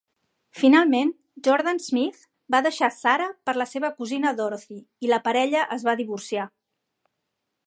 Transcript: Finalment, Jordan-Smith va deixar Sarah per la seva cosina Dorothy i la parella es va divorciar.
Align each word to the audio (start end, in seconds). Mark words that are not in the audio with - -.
Finalment, 0.59 1.11
Jordan-Smith 1.47 2.23
va 2.55 2.63
deixar 2.69 2.91
Sarah 2.97 3.29
per 3.51 3.57
la 3.63 3.69
seva 3.75 3.95
cosina 4.03 4.35
Dorothy 4.41 4.81
i 5.09 5.15
la 5.15 5.25
parella 5.29 5.67
es 5.79 5.91
va 5.91 5.99
divorciar. 6.05 6.53